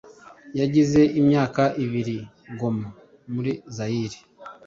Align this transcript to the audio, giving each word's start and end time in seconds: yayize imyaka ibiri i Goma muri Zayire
yayize 0.59 1.01
imyaka 1.19 1.63
ibiri 1.83 2.17
i 2.23 2.25
Goma 2.57 2.87
muri 3.33 3.51
Zayire 3.75 4.19